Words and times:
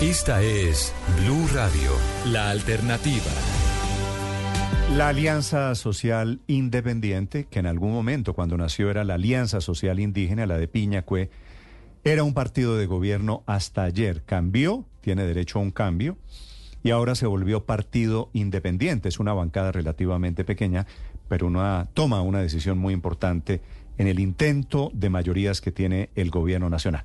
Esta 0.00 0.40
es 0.40 0.94
Blue 1.20 1.46
Radio, 1.52 1.90
la 2.32 2.48
alternativa. 2.48 3.26
La 4.96 5.08
Alianza 5.08 5.74
Social 5.74 6.40
Independiente, 6.46 7.44
que 7.50 7.58
en 7.58 7.66
algún 7.66 7.92
momento 7.92 8.32
cuando 8.32 8.56
nació 8.56 8.90
era 8.90 9.04
la 9.04 9.16
Alianza 9.16 9.60
Social 9.60 10.00
Indígena, 10.00 10.46
la 10.46 10.56
de 10.56 10.68
Piñacue, 10.68 11.28
era 12.02 12.24
un 12.24 12.32
partido 12.32 12.78
de 12.78 12.86
gobierno 12.86 13.42
hasta 13.44 13.82
ayer. 13.84 14.22
Cambió, 14.24 14.86
tiene 15.02 15.24
derecho 15.26 15.58
a 15.58 15.62
un 15.62 15.70
cambio, 15.70 16.16
y 16.82 16.92
ahora 16.92 17.14
se 17.14 17.26
volvió 17.26 17.66
partido 17.66 18.30
independiente. 18.32 19.10
Es 19.10 19.20
una 19.20 19.34
bancada 19.34 19.70
relativamente 19.70 20.46
pequeña, 20.46 20.86
pero 21.28 21.46
una, 21.46 21.90
toma 21.92 22.22
una 22.22 22.40
decisión 22.40 22.78
muy 22.78 22.94
importante 22.94 23.60
en 23.98 24.06
el 24.06 24.18
intento 24.18 24.90
de 24.94 25.10
mayorías 25.10 25.60
que 25.60 25.72
tiene 25.72 26.08
el 26.14 26.30
gobierno 26.30 26.70
nacional. 26.70 27.04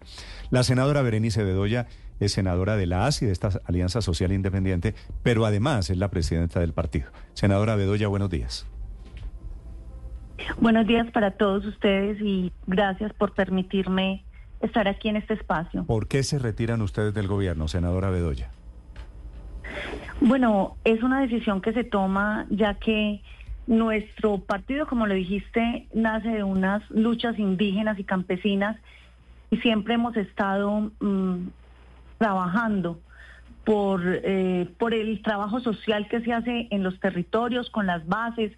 La 0.49 0.63
senadora 0.63 1.01
Berenice 1.01 1.43
Bedoya 1.43 1.87
es 2.19 2.33
senadora 2.33 2.75
de 2.75 2.85
la 2.85 3.05
ASI, 3.05 3.25
de 3.25 3.31
esta 3.31 3.49
Alianza 3.65 4.01
Social 4.01 4.31
Independiente, 4.31 4.95
pero 5.23 5.45
además 5.45 5.89
es 5.89 5.97
la 5.97 6.09
presidenta 6.09 6.59
del 6.59 6.73
partido. 6.73 7.09
Senadora 7.33 7.75
Bedoya, 7.75 8.07
buenos 8.07 8.29
días. 8.29 8.67
Buenos 10.59 10.85
días 10.87 11.09
para 11.11 11.31
todos 11.31 11.65
ustedes 11.65 12.19
y 12.21 12.51
gracias 12.67 13.13
por 13.13 13.33
permitirme 13.33 14.23
estar 14.61 14.87
aquí 14.87 15.09
en 15.09 15.17
este 15.17 15.33
espacio. 15.33 15.85
¿Por 15.85 16.07
qué 16.07 16.23
se 16.23 16.39
retiran 16.39 16.81
ustedes 16.81 17.13
del 17.13 17.27
gobierno, 17.27 17.67
senadora 17.67 18.09
Bedoya? 18.09 18.51
Bueno, 20.21 20.77
es 20.83 21.03
una 21.03 21.21
decisión 21.21 21.61
que 21.61 21.73
se 21.73 21.83
toma 21.83 22.45
ya 22.49 22.75
que 22.75 23.21
nuestro 23.67 24.37
partido, 24.39 24.85
como 24.87 25.07
lo 25.07 25.13
dijiste, 25.13 25.87
nace 25.93 26.29
de 26.29 26.43
unas 26.43 26.89
luchas 26.89 27.37
indígenas 27.39 27.99
y 27.99 28.03
campesinas 28.03 28.77
y 29.49 29.57
siempre 29.57 29.95
hemos 29.95 30.15
estado 30.15 30.91
mm, 30.99 31.47
trabajando 32.25 32.99
por, 33.65 34.01
eh, 34.03 34.67
por 34.79 34.95
el 34.95 35.21
trabajo 35.21 35.59
social 35.59 36.07
que 36.07 36.21
se 36.21 36.33
hace 36.33 36.67
en 36.71 36.81
los 36.81 36.99
territorios, 36.99 37.69
con 37.69 37.85
las 37.85 38.07
bases 38.07 38.51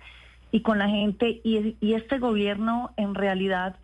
y 0.53 0.61
con 0.61 0.79
la 0.79 0.87
gente. 0.87 1.41
Y, 1.43 1.75
este 1.81 2.17
gobierno, 2.17 2.91
en 2.95 3.13
realidad, 3.13 3.75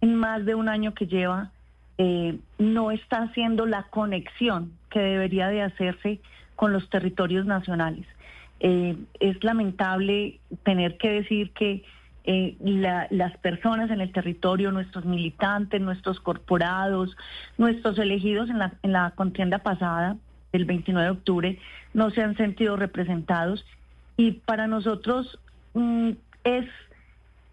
en 0.00 0.16
más 0.16 0.44
de 0.44 0.56
un 0.56 0.68
año 0.68 0.92
que 0.92 1.06
lleva, 1.06 1.52
eh, 1.98 2.36
no 2.58 2.90
está 2.90 3.22
haciendo 3.22 3.64
la 3.64 3.84
conexión 3.84 4.72
que 4.90 4.98
debería 4.98 5.46
de 5.46 5.62
hacerse 5.62 6.20
con 6.56 6.72
los 6.72 6.90
territorios 6.90 7.46
nacionales. 7.46 8.06
Eh, 8.58 8.96
es 9.20 9.44
lamentable 9.44 10.40
tener 10.64 10.96
que 10.98 11.10
decir 11.10 11.52
que 11.52 11.84
eh, 12.30 12.56
las 13.10 13.36
personas 13.38 13.90
en 13.90 14.02
el 14.02 14.12
territorio, 14.12 14.70
nuestros 14.70 15.06
militantes, 15.06 15.80
nuestros 15.80 16.20
corporados, 16.20 17.16
nuestros 17.56 17.98
elegidos 17.98 18.50
en 18.50 18.58
la, 18.58 18.74
en 18.82 18.92
la 18.92 19.12
contienda 19.12 19.60
pasada, 19.60 20.18
del 20.52 20.66
29 20.66 21.06
de 21.06 21.10
octubre, 21.10 21.58
no 21.94 22.10
se 22.10 22.22
han 22.22 22.36
sentido 22.36 22.76
representados. 22.76 23.64
Y 24.18 24.32
para 24.32 24.66
nosotros 24.66 25.38
mm, 25.72 26.10
es 26.44 26.66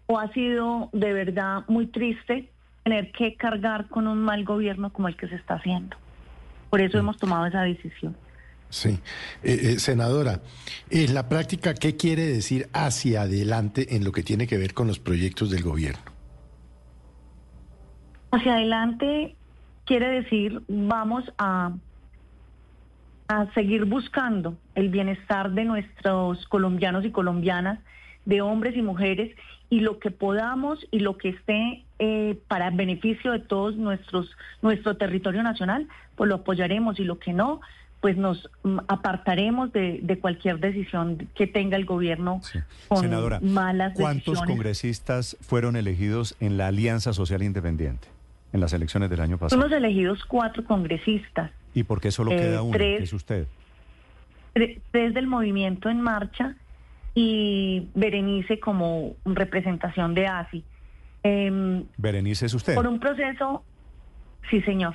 o 0.08 0.18
ha 0.18 0.30
sido 0.34 0.90
de 0.92 1.12
verdad 1.14 1.64
muy 1.68 1.86
triste 1.86 2.50
tener 2.84 3.12
que 3.12 3.34
cargar 3.34 3.88
con 3.88 4.06
un 4.06 4.22
mal 4.22 4.44
gobierno 4.44 4.92
como 4.92 5.08
el 5.08 5.16
que 5.16 5.26
se 5.28 5.36
está 5.36 5.54
haciendo. 5.54 5.96
Por 6.68 6.82
eso 6.82 6.98
hemos 6.98 7.16
tomado 7.16 7.46
esa 7.46 7.62
decisión. 7.62 8.14
Sí. 8.68 8.98
Eh, 9.42 9.60
eh, 9.62 9.78
senadora, 9.78 10.40
en 10.90 11.14
la 11.14 11.28
práctica, 11.28 11.74
¿qué 11.74 11.96
quiere 11.96 12.26
decir 12.26 12.68
hacia 12.72 13.22
adelante 13.22 13.96
en 13.96 14.04
lo 14.04 14.12
que 14.12 14.22
tiene 14.22 14.46
que 14.46 14.58
ver 14.58 14.74
con 14.74 14.86
los 14.86 14.98
proyectos 14.98 15.50
del 15.50 15.62
gobierno? 15.62 16.02
Hacia 18.32 18.54
adelante 18.54 19.36
quiere 19.84 20.08
decir 20.08 20.60
vamos 20.68 21.24
a, 21.38 21.72
a 23.28 23.54
seguir 23.54 23.84
buscando 23.84 24.56
el 24.74 24.88
bienestar 24.88 25.52
de 25.52 25.64
nuestros 25.64 26.46
colombianos 26.48 27.04
y 27.04 27.10
colombianas, 27.12 27.78
de 28.24 28.40
hombres 28.42 28.76
y 28.76 28.82
mujeres, 28.82 29.34
y 29.70 29.80
lo 29.80 29.98
que 29.98 30.10
podamos 30.10 30.86
y 30.90 31.00
lo 31.00 31.16
que 31.16 31.30
esté 31.30 31.84
eh, 31.98 32.38
para 32.48 32.70
beneficio 32.70 33.32
de 33.32 33.40
todos 33.40 33.76
nuestros 33.76 34.30
nuestro 34.62 34.96
territorio 34.96 35.42
nacional, 35.42 35.88
pues 36.14 36.28
lo 36.28 36.36
apoyaremos 36.36 37.00
y 37.00 37.04
lo 37.04 37.18
que 37.18 37.32
no, 37.32 37.60
pues 38.00 38.16
nos 38.16 38.48
mm, 38.62 38.78
apartaremos 38.88 39.72
de, 39.72 40.18
cualquier 40.20 40.58
decisión 40.58 41.28
que 41.34 41.46
tenga 41.46 41.76
el 41.76 41.84
gobierno 41.84 42.40
con 42.88 43.02
Senadora, 43.02 43.40
malas 43.40 43.94
¿Cuántos 43.94 44.42
congresistas 44.42 45.36
fueron 45.40 45.76
elegidos 45.76 46.36
en 46.40 46.56
la 46.56 46.68
Alianza 46.68 47.12
Social 47.12 47.42
Independiente 47.42 48.08
en 48.52 48.60
las 48.60 48.72
elecciones 48.72 49.10
del 49.10 49.20
año 49.20 49.38
pasado? 49.38 49.60
Fuimos 49.60 49.76
elegidos 49.76 50.24
cuatro 50.24 50.64
congresistas. 50.64 51.50
¿Y 51.74 51.82
por 51.82 52.00
qué 52.00 52.10
solo 52.10 52.30
queda 52.30 52.56
eh, 52.56 52.60
uno, 52.60 52.78
que 52.78 52.96
es 52.96 53.12
usted? 53.12 53.46
Tres, 54.52 54.80
del 54.92 55.26
movimiento 55.26 55.90
en 55.90 56.00
marcha 56.00 56.54
y 57.14 57.88
Berenice 57.94 58.58
como 58.58 59.14
representación 59.24 60.14
de 60.14 60.26
ASI. 60.26 60.64
Em, 61.22 61.84
¿Berenice 61.96 62.46
es 62.46 62.54
usted? 62.54 62.74
Por 62.74 62.86
un 62.86 63.00
proceso, 63.00 63.62
sí 64.48 64.62
señor. 64.62 64.94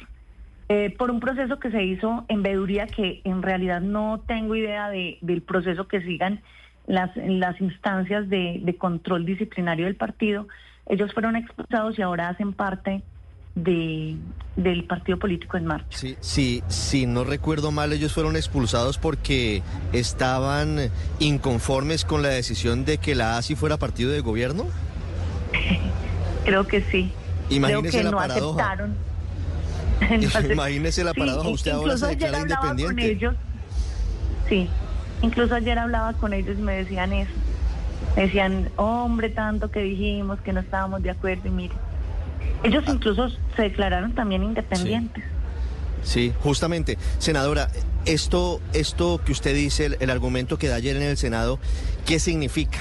Eh, 0.74 0.96
por 0.98 1.12
un 1.12 1.20
proceso 1.20 1.60
que 1.60 1.70
se 1.70 1.84
hizo 1.84 2.24
en 2.30 2.44
Veduría 2.44 2.88
que 2.88 3.20
en 3.26 3.42
realidad 3.42 3.82
no 3.82 4.24
tengo 4.26 4.56
idea 4.56 4.90
del 4.90 5.42
proceso 5.42 5.90
que 5.90 6.02
sigan 6.02 6.42
las, 6.88 7.12
las 7.18 7.60
instancias 7.60 8.30
de, 8.30 8.76
control 8.80 9.26
disciplinario 9.26 9.84
del 9.88 9.98
partido. 9.98 10.48
Ellos 10.88 11.14
fueron 11.14 11.36
expulsados 11.36 12.00
y 12.00 12.02
ahora 12.02 12.30
hacen 12.30 12.54
parte 12.54 13.04
de, 13.54 14.16
del 14.56 14.86
partido 14.86 15.20
político 15.20 15.58
en 15.58 15.66
marcha. 15.66 15.98
Sí, 15.98 16.16
sí, 16.22 16.64
sí, 16.70 17.06
no 17.06 17.26
recuerdo 17.26 17.72
mal, 17.72 17.92
ellos 17.92 18.14
fueron 18.14 18.38
expulsados 18.38 18.98
porque 18.98 19.64
estaban 19.92 20.90
inconformes 21.20 22.06
con 22.06 22.22
la 22.22 22.30
decisión 22.30 22.86
de 22.86 22.98
que 22.98 23.14
la 23.14 23.38
ASI 23.38 23.56
fuera 23.56 23.76
partido 23.76 24.10
de 24.10 24.22
gobierno. 24.22 24.68
Creo 26.46 26.66
que 26.66 26.80
sí. 26.80 27.12
Imagínese 27.50 27.90
Creo 27.90 28.00
que 28.00 28.04
la 28.06 28.12
no 28.12 28.18
paradoja. 28.18 28.64
aceptaron 28.64 29.11
Imagínese 30.52 31.04
la 31.04 31.14
paradoja, 31.14 31.50
usted 31.50 31.72
ahora 31.72 31.98
se 31.98 32.08
declara 32.08 32.40
independiente. 32.40 33.12
ellos, 33.12 33.36
sí, 34.50 34.70
incluso 35.22 35.56
ayer 35.56 35.78
hablaba 35.80 36.14
con 36.14 36.34
ellos 36.34 36.58
y 36.58 36.62
me 36.62 36.74
decían 36.74 37.14
eso. 37.14 37.32
Me 38.16 38.24
decían, 38.24 38.70
hombre, 38.76 39.30
tanto 39.30 39.72
que 39.72 39.82
dijimos 39.82 40.40
que 40.42 40.52
no 40.52 40.60
estábamos 40.60 41.02
de 41.02 41.12
acuerdo 41.12 41.48
y 41.48 41.52
mire. 41.52 41.74
Ellos 42.64 42.84
ah. 42.88 42.92
incluso 42.92 43.30
se 43.56 43.62
declararon 43.62 44.14
también 44.14 44.44
independientes. 44.44 45.24
Sí. 46.04 46.34
justamente. 46.42 46.98
Senadora, 47.20 47.70
esto, 48.06 48.60
esto 48.74 49.22
que 49.24 49.32
usted 49.32 49.54
dice, 49.54 49.86
el, 49.86 49.98
el, 50.00 50.10
argumento 50.10 50.58
que 50.58 50.68
da 50.68 50.76
ayer 50.76 50.96
en 50.98 51.04
el 51.04 51.18
Senado, 51.18 51.60
¿qué 52.06 52.20
significa? 52.20 52.80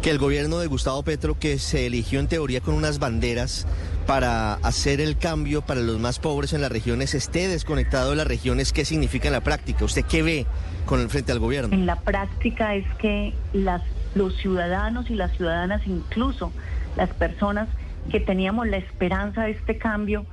Que 0.00 0.10
el 0.10 0.18
gobierno 0.18 0.58
de 0.58 0.66
Gustavo 0.66 1.02
Petro, 1.02 1.38
que 1.38 1.58
se 1.58 1.86
eligió 1.86 2.18
en 2.18 2.26
teoría 2.26 2.60
con 2.60 2.74
unas 2.74 2.98
banderas, 2.98 3.66
para 4.06 4.54
hacer 4.54 5.00
el 5.00 5.16
cambio 5.16 5.62
para 5.62 5.80
los 5.80 5.98
más 5.98 6.18
pobres 6.18 6.52
en 6.52 6.60
las 6.60 6.72
regiones 6.72 7.14
esté 7.14 7.48
desconectado 7.48 8.10
de 8.10 8.16
las 8.16 8.26
regiones, 8.26 8.72
¿qué 8.72 8.84
significa 8.84 9.28
en 9.28 9.32
la 9.32 9.40
práctica? 9.40 9.84
¿Usted 9.84 10.04
qué 10.04 10.22
ve 10.22 10.46
con 10.86 11.00
el 11.00 11.08
frente 11.08 11.32
al 11.32 11.38
gobierno? 11.38 11.74
En 11.74 11.86
la 11.86 11.96
práctica 11.96 12.74
es 12.74 12.86
que 12.98 13.32
las, 13.52 13.82
los 14.14 14.36
ciudadanos 14.36 15.10
y 15.10 15.14
las 15.14 15.32
ciudadanas, 15.36 15.86
incluso 15.86 16.52
las 16.96 17.10
personas 17.10 17.68
que 18.10 18.20
teníamos 18.20 18.66
la 18.68 18.78
esperanza 18.78 19.44
de 19.44 19.52
este 19.52 19.78
cambio, 19.78 20.26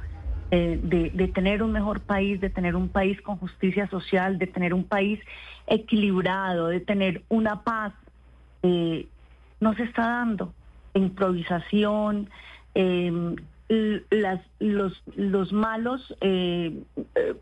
eh, 0.51 0.79
de, 0.81 1.27
tener 1.27 1.61
un 1.61 1.71
mejor 1.71 1.99
país, 1.99 2.41
de 2.41 2.49
tener 2.49 2.75
un 2.75 2.89
país 2.89 3.21
con 3.21 3.37
justicia 3.37 3.87
social, 3.87 4.39
de 4.39 4.47
tener 4.47 4.73
un 4.73 4.83
país 4.83 5.19
equilibrado, 5.67 6.67
de 6.67 6.79
tener 6.79 7.21
una 7.29 7.61
paz, 7.61 7.93
eh, 8.63 9.07
no 9.59 9.75
se 9.75 9.83
está 9.83 10.01
dando. 10.01 10.53
Improvisación, 10.95 12.31
eh, 12.73 13.35
las, 13.69 14.41
los, 14.59 15.01
los 15.15 15.53
malos, 15.53 16.15
eh, 16.21 16.81
eh, 17.15 17.35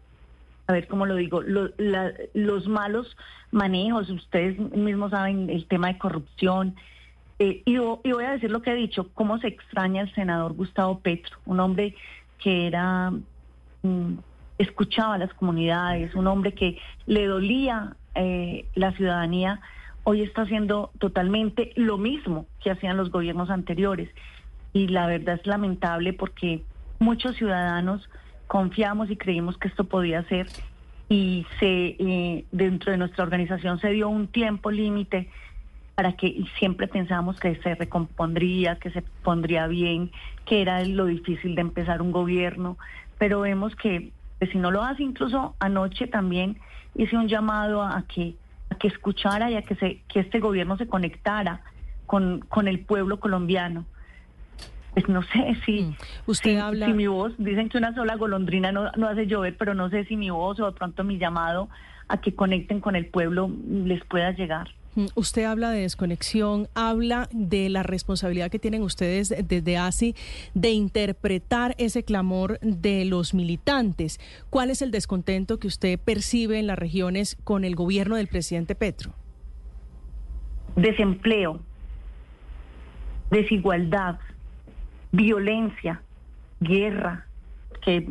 a 0.67 0.73
ver 0.73 0.87
cómo 0.87 1.05
lo 1.05 1.15
digo, 1.15 1.41
los 1.41 2.67
malos 2.67 3.15
manejos, 3.51 4.09
ustedes 4.09 4.59
mismos 4.59 5.11
saben 5.11 5.49
el 5.49 5.65
tema 5.67 5.87
de 5.87 5.97
corrupción. 5.97 6.75
Eh, 7.39 7.61
y, 7.65 7.77
voy 7.77 8.25
a 8.25 8.31
decir 8.31 8.51
lo 8.51 8.61
que 8.61 8.71
he 8.71 8.75
dicho, 8.75 9.09
cómo 9.13 9.37
se 9.39 9.47
extraña 9.47 10.01
el 10.01 10.13
senador 10.13 10.53
Gustavo 10.53 10.99
Petro, 10.99 11.37
un 11.45 11.61
hombre 11.61 11.95
que 12.39 12.67
era, 12.67 13.11
mm, 13.83 14.15
escuchaba 14.57 15.15
a 15.15 15.19
las 15.19 15.33
comunidades, 15.33 16.13
un 16.15 16.27
hombre 16.27 16.53
que 16.53 16.77
le 17.05 17.25
dolía 17.25 17.95
la 18.73 18.91
ciudadanía, 18.93 19.61
hoy 20.03 20.23
está 20.23 20.41
haciendo 20.41 20.89
totalmente 20.97 21.71
lo 21.75 21.99
mismo 21.99 22.47
que 22.63 22.71
hacían 22.71 22.97
los 22.97 23.11
gobiernos 23.11 23.51
anteriores 23.51 24.09
y 24.77 24.87
la 24.87 25.07
verdad 25.07 25.39
es 25.39 25.47
lamentable 25.47 26.13
porque 26.13 26.61
muchos 26.99 27.35
ciudadanos 27.35 28.07
confiamos 28.45 29.09
y 29.09 29.17
creímos 29.17 29.57
que 29.57 29.69
esto 29.69 29.85
podía 29.85 30.21
ser 30.25 30.47
y 31.09 31.47
se 31.59 31.95
eh, 31.97 32.45
dentro 32.51 32.91
de 32.91 32.99
nuestra 32.99 33.23
organización 33.23 33.79
se 33.79 33.89
dio 33.89 34.07
un 34.07 34.27
tiempo 34.27 34.69
límite 34.69 35.29
para 35.95 36.13
que 36.13 36.43
siempre 36.59 36.87
pensábamos 36.87 37.39
que 37.39 37.55
se 37.55 37.73
recompondría, 37.73 38.75
que 38.75 38.91
se 38.91 39.01
pondría 39.23 39.65
bien, 39.65 40.11
que 40.45 40.61
era 40.61 40.83
lo 40.85 41.07
difícil 41.07 41.55
de 41.55 41.61
empezar 41.61 42.03
un 42.03 42.11
gobierno, 42.11 42.77
pero 43.17 43.39
vemos 43.39 43.75
que 43.75 44.11
si 44.51 44.59
no 44.59 44.69
lo 44.69 44.83
hace, 44.83 45.01
incluso 45.01 45.55
anoche 45.59 46.05
también 46.05 46.59
hice 46.93 47.17
un 47.17 47.27
llamado 47.27 47.81
a, 47.81 48.03
que 48.03 48.35
a 48.69 48.75
que 48.75 48.89
escuchara 48.89 49.49
y 49.49 49.55
a 49.55 49.63
que 49.63 49.73
se 49.73 50.01
que 50.07 50.19
este 50.19 50.39
gobierno 50.39 50.77
se 50.77 50.85
conectara 50.85 51.61
con, 52.05 52.41
con 52.41 52.67
el 52.67 52.81
pueblo 52.81 53.19
colombiano. 53.19 53.85
Pues 54.97 55.09
no 55.09 55.21
sé 55.21 55.55
si, 55.63 55.81
Mm. 55.83 55.95
Usted 56.25 56.49
si, 56.53 56.57
habla- 56.57 56.87
si 56.87 56.93
mi 56.93 57.05
voz, 57.05 57.31
dicen 57.37 57.69
que 57.69 57.77
una 57.77 57.93
sola 57.93 58.15
golondrina 58.15 58.71
no, 58.71 58.91
no 58.97 59.07
hace 59.07 59.27
llover, 59.27 59.55
pero 59.55 59.75
no 59.75 59.91
sé 59.91 60.05
si 60.05 60.15
mi 60.15 60.31
voz 60.31 60.59
o 60.59 60.65
de 60.65 60.71
pronto 60.71 61.03
mi 61.03 61.19
llamado 61.19 61.69
a 62.07 62.19
que 62.19 62.33
conecten 62.33 62.79
con 62.79 62.95
el 62.95 63.05
pueblo 63.05 63.47
les 63.69 64.03
pueda 64.05 64.31
llegar. 64.31 64.69
Mm, 64.95 65.05
Usted 65.13 65.43
habla 65.43 65.69
de 65.69 65.81
desconexión, 65.81 66.67
habla 66.73 67.29
de 67.31 67.69
la 67.69 67.83
responsabilidad 67.83 68.49
que 68.49 68.57
tienen 68.57 68.81
ustedes 68.81 69.35
desde 69.47 69.77
ASI 69.77 70.15
de 70.55 70.71
interpretar 70.71 71.75
ese 71.77 72.01
clamor 72.01 72.57
de 72.61 73.05
los 73.05 73.35
militantes. 73.35 74.19
¿Cuál 74.49 74.71
es 74.71 74.81
el 74.81 74.89
descontento 74.89 75.59
que 75.59 75.67
usted 75.67 75.99
percibe 75.99 76.57
en 76.57 76.65
las 76.65 76.79
regiones 76.79 77.37
con 77.43 77.65
el 77.65 77.75
gobierno 77.75 78.15
del 78.15 78.25
presidente 78.29 78.73
Petro? 78.73 79.13
desempleo, 80.75 81.59
desigualdad, 83.31 84.19
violencia, 85.17 86.01
guerra. 86.59 87.25
Que 87.81 88.07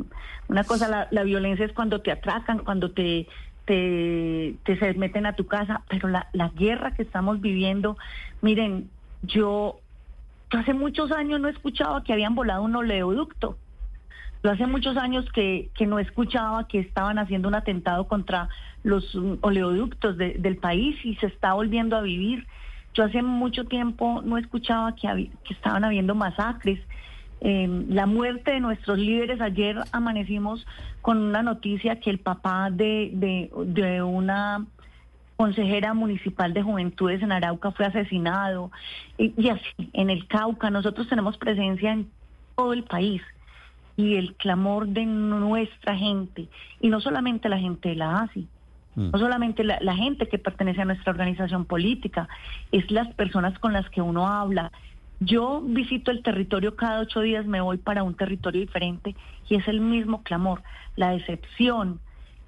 una 0.49 0.65
cosa, 0.65 0.89
la, 0.89 1.09
la 1.11 1.23
violencia 1.23 1.65
es 1.65 1.73
cuando 1.73 2.01
te 2.03 2.11
atracan, 2.11 2.59
cuando 2.59 2.91
te, 2.93 3.27
te, 3.65 4.59
se 4.65 4.95
meten 4.95 5.27
a 5.27 5.35
tu 5.35 5.47
casa, 5.47 5.85
pero 5.89 6.09
la, 6.09 6.29
la 6.33 6.49
guerra 6.51 6.95
que 6.95 7.03
estamos 7.03 7.41
viviendo, 7.41 7.97
miren, 8.43 8.91
yo, 9.23 9.81
yo 10.51 10.59
hace 10.59 10.75
muchos 10.75 11.11
años 11.13 11.41
no 11.41 11.49
escuchaba 11.49 12.03
que 12.05 12.13
habían 12.13 12.35
volado 12.35 12.63
un 12.63 12.77
oleoducto. 12.77 13.59
Yo 14.43 14.51
hace 14.53 14.67
muchos 14.67 14.97
años 14.97 15.25
que, 15.33 15.71
que 15.75 15.87
no 15.87 15.99
escuchaba 15.99 16.69
que 16.69 16.79
estaban 16.79 17.19
haciendo 17.19 17.49
un 17.49 17.55
atentado 17.55 18.07
contra 18.07 18.49
los 18.85 19.15
mm, 19.15 19.35
oleoductos 19.41 20.17
de- 20.17 20.35
del 20.35 20.57
país 20.59 20.97
y 21.05 21.17
se 21.17 21.27
está 21.27 21.55
volviendo 21.55 21.97
a 21.97 22.03
vivir. 22.03 22.47
Yo 22.97 23.05
hace 23.05 23.23
mucho 23.23 23.65
tiempo 23.65 24.23
no 24.25 24.39
escuchaba 24.39 24.95
que, 24.95 25.31
que 25.45 25.55
estaban 25.55 25.85
habiendo 25.85 26.15
masacres. 26.15 26.81
Eh, 27.43 27.85
la 27.89 28.07
muerte 28.07 28.53
de 28.53 28.61
nuestros 28.61 28.99
líderes. 28.99 29.41
Ayer 29.41 29.77
amanecimos 29.93 30.67
con 31.03 31.19
una 31.19 31.43
noticia 31.43 32.01
que 32.01 32.09
el 32.09 32.19
papá 32.19 32.71
de 32.71 34.01
una 34.03 34.65
consejera 35.37 35.93
municipal 35.93 36.55
de 36.55 36.63
juventudes 36.63 37.23
en 37.23 37.33
Arauca 37.33 37.71
fue 37.71 37.87
asesinado. 37.87 38.71
Y, 39.19 39.35
y 39.37 39.51
así, 39.51 39.91
en 39.93 40.11
el 40.11 40.27
Cauca, 40.27 40.71
nosotros 40.71 41.09
tenemos 41.09 41.37
presencia 41.37 41.93
en 41.93 42.11
todo 42.57 42.73
el 42.73 42.85
país 42.85 43.23
y 43.97 44.17
el 44.17 44.35
clamor 44.35 44.89
de 44.89 45.07
nuestra 45.07 45.97
gente, 45.97 46.49
y 46.81 46.89
no 46.89 47.01
solamente 47.01 47.49
la 47.49 47.59
gente 47.59 47.91
de 47.91 47.95
la 47.97 48.21
ASI, 48.21 48.47
Mm. 48.97 49.11
no 49.13 49.19
solamente 49.19 49.63
la, 49.63 49.79
la 49.81 49.95
gente 49.95 50.27
que 50.27 50.39
pertenece 50.39 50.83
a 50.83 50.85
nuestra 50.85 51.13
organización 51.13 51.65
política, 51.65 52.29
es 52.73 52.91
las 52.91 53.15
personas 53.15 53.59
con 53.59 53.73
las 53.73 53.89
que 53.91 54.03
uno 54.03 54.27
habla. 54.27 54.73
Yo 55.21 55.63
visito 55.63 56.11
el 56.11 56.23
territorio 56.23 56.77
cada 56.77 57.01
ocho 57.01 57.21
días, 57.21 57.47
me 57.47 57.61
voy 57.61 57.77
para 57.79 58.03
un 58.03 58.15
territorio 58.15 58.61
diferente 58.61 59.15
y 59.49 59.55
es 59.55 59.69
el 59.69 59.81
mismo 59.81 60.23
clamor, 60.23 60.63
la 60.97 61.11
decepción 61.11 62.01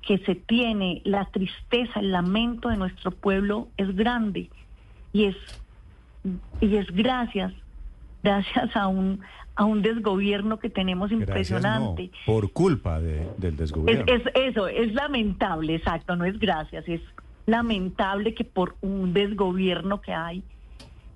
que 0.03 0.19
se 0.19 0.35
tiene, 0.35 1.03
la 1.05 1.27
tristeza, 1.27 2.01
el 2.01 2.13
lamento 2.13 2.69
de 2.69 2.77
nuestro 2.77 3.11
pueblo 3.11 3.69
es 3.77 3.95
grande 3.95 4.51
y 5.13 5.25
es 5.25 5.37
y 6.61 6.77
es 6.77 6.91
gracias, 6.91 7.53
gracias 8.23 8.75
a 8.77 8.87
un 8.89 9.21
a 9.55 9.65
un 9.65 9.83
desgobierno 9.83 10.61
que 10.61 10.71
tenemos 10.71 11.11
Gracias, 11.11 11.29
impresionante. 11.29 12.05
no, 12.05 12.33
por 12.33 12.53
culpa 12.53 13.01
de- 13.01 13.29
del 13.39 13.55
Es, 13.55 13.59
desgobierno. 13.59 14.05
es 14.07 14.23
eso, 14.37 14.69
es 14.69 14.95
lamentable, 14.95 15.75
exacto, 15.75 16.15
no 16.15 16.25
es 16.25 16.39
gracias, 16.39 16.89
es 16.89 17.01
lamentable 17.47 18.35
que 18.35 18.45
por 18.45 18.77
un 18.83 19.13
desgobierno 19.13 20.01
que 20.01 20.13
hay 20.13 20.45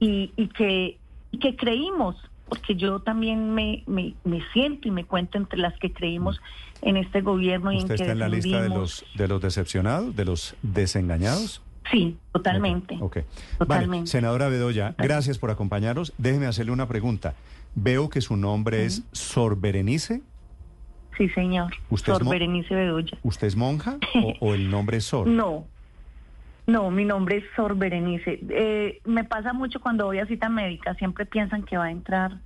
y, 0.01 0.33
y 0.37 0.49
que, 0.49 0.99
y 1.31 1.39
que 1.39 1.55
creímos, 1.55 2.17
porque 2.49 2.75
yo 2.75 2.99
también 2.99 3.55
me, 3.55 3.85
me, 3.87 4.15
me 4.25 4.43
siento 4.53 4.89
y 4.89 4.91
me 4.91 5.05
cuento 5.05 5.39
entre 5.39 5.61
las 5.61 5.79
que 5.79 5.93
creímos 5.93 6.41
en 6.81 6.97
este 6.97 7.21
gobierno 7.21 7.71
y 7.71 7.77
en 7.77 7.83
¿Usted 7.83 7.95
que 7.97 8.03
está 8.03 8.13
en 8.13 8.19
la 8.19 8.29
lista 8.29 8.61
de 8.61 8.71
los, 8.71 9.05
de 9.15 9.29
los 9.29 9.41
decepcionados, 9.41 10.17
de 10.17 10.25
los 10.25 10.57
desengañados? 10.63 11.63
Sí, 11.91 12.17
totalmente. 12.33 12.97
Ok. 13.01 13.19
Totalmente. 13.59 13.97
Vale, 13.97 14.07
senadora 14.07 14.49
Bedoya, 14.49 14.95
gracias 14.99 15.39
por 15.39 15.51
acompañarnos. 15.51 16.13
Déjeme 16.19 16.47
hacerle 16.47 16.73
una 16.73 16.87
pregunta. 16.89 17.35
Veo 17.75 18.09
que 18.09 18.21
su 18.21 18.37
nombre 18.37 18.85
es 18.85 19.03
Sor 19.13 19.61
Berenice. 19.61 20.23
Sí, 21.17 21.29
señor. 21.31 21.73
¿Usted 21.91 22.13
Sor 22.13 22.29
Berenice 22.29 22.75
Bedoya. 22.75 23.19
¿Usted 23.23 23.47
es 23.47 23.57
monja 23.57 23.99
o, 24.15 24.35
o 24.41 24.55
el 24.55 24.71
nombre 24.71 24.99
es 24.99 25.05
Sor? 25.05 25.27
No, 25.27 25.67
no, 26.67 26.91
mi 26.91 27.05
nombre 27.05 27.39
es 27.39 27.45
Sor 27.57 27.77
Berenice. 27.77 28.39
Eh, 28.49 29.01
me 29.05 29.25
pasa 29.25 29.53
mucho 29.53 29.81
cuando 29.81 30.07
voy 30.07 30.19
a 30.19 30.27
cita 30.27 30.49
médica, 30.49 30.95
siempre 30.95 31.27
piensan 31.27 31.65
que 31.65 31.77
va 31.77 31.87
a 31.87 31.91
entrar 31.91 32.39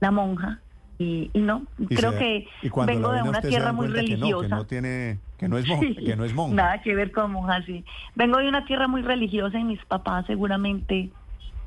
la 0.00 0.10
monja 0.10 0.60
y, 0.98 1.30
y 1.32 1.40
no, 1.40 1.62
Y 1.78 1.86
creo 1.94 2.18
que 2.18 2.48
y 2.60 2.70
vengo 2.86 3.12
de 3.12 3.22
una 3.22 3.40
tierra 3.40 3.72
muy 3.72 3.86
cuenta 3.86 4.04
que 4.04 4.16
no, 4.16 4.16
religiosa. 4.16 4.48
Que 4.48 4.54
no, 4.54 4.66
tiene, 4.66 5.18
que 5.38 5.48
no 5.48 5.58
es 5.58 5.66
monja, 5.68 5.86
Sí, 5.86 6.04
que 6.04 6.16
no 6.16 6.24
es 6.24 6.34
monja. 6.34 6.56
Nada 6.56 6.82
que 6.82 6.94
ver 6.94 7.12
con 7.12 7.30
monja, 7.32 7.62
sí. 7.64 7.84
Vengo 8.16 8.38
de 8.38 8.48
una 8.48 8.64
tierra 8.64 8.88
muy 8.88 9.02
religiosa 9.02 9.60
y 9.60 9.64
mis 9.64 9.84
papás 9.84 10.26
seguramente, 10.26 11.10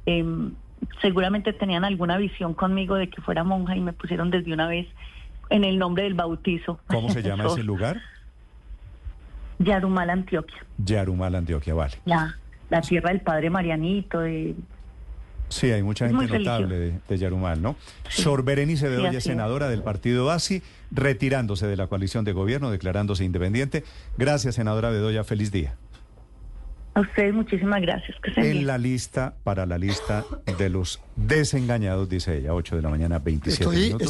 em, 0.06 0.52
seguramente 1.02 1.54
tenían 1.54 1.86
alguna 1.86 2.18
visión 2.18 2.54
conmigo 2.54 2.96
de 2.96 3.10
que 3.10 3.22
fuera 3.22 3.46
monja 3.46 3.76
y 3.76 3.80
me 3.80 3.94
pusieron 3.94 4.32
desde 4.32 4.54
una 4.54 4.68
vez 4.68 4.88
en 5.50 5.64
el 5.64 5.80
nombre 5.80 6.04
del 6.04 6.14
bautizo. 6.14 6.80
¿Cómo 6.88 7.10
se 7.10 7.22
llama 7.24 7.46
ese 7.46 7.64
lugar? 7.64 8.02
Yarumal, 9.60 10.10
Antioquia. 10.10 10.66
Yarumal, 10.78 11.36
Antioquia, 11.36 11.74
vale. 11.74 11.94
La, 12.04 12.36
la 12.70 12.82
tierra 12.82 13.12
del 13.12 13.22
padre 13.22 13.50
Marianito, 13.50 14.20
de 14.20 14.56
Sí, 15.52 15.70
hay 15.70 15.84
mucha 15.84 16.06
Es 16.08 16.12
gente 16.16 16.40
notable 16.40 16.78
de, 16.80 17.00
de 17.08 17.18
Yarumal, 17.18 17.62
¿no? 17.62 17.76
Sí. 18.10 18.24
Sor 18.24 18.44
Berenice 18.44 18.88
Sí, 18.88 18.92
Bedoya, 18.92 19.18
es. 19.20 19.24
senadora 19.24 19.70
del 19.70 19.84
partido 19.84 20.32
ASI, 20.32 20.64
retirándose 20.92 21.68
de 21.68 21.78
la 21.78 21.88
coalición 21.88 22.26
de 22.26 22.32
gobierno, 22.32 22.72
declarándose 22.72 23.24
independiente. 23.26 23.84
Gracias, 24.18 24.56
senadora 24.56 24.90
Bedoya, 24.90 25.24
feliz 25.24 25.52
día. 25.52 25.76
A 26.94 27.00
ustedes 27.02 27.34
muchísimas 27.34 27.82
gracias. 27.82 28.18
Que 28.22 28.32
En 28.42 28.52
bien. 28.52 28.68
la 28.68 28.78
lista, 28.78 29.34
para 29.46 29.66
la 29.66 29.78
lista 29.78 30.26
de 30.58 30.70
los 30.70 31.00
desengañados, 31.16 32.10
dice 32.10 32.38
ella, 32.38 32.54
8 32.54 32.76
de 32.76 32.82
la 32.82 32.90
mañana, 32.90 33.20
27 33.20 33.64
Estoy- 33.64 33.84
minutos. 33.86 34.08